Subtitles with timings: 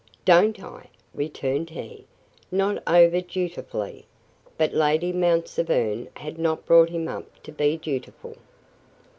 [0.25, 2.05] "Don't I!" returned he,
[2.51, 4.07] not over dutifully.
[4.57, 8.35] But Lady Mount Severn had not brought him up to be dutiful.